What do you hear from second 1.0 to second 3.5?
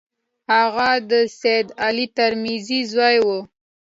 د سید علي ترمذي زوی وو.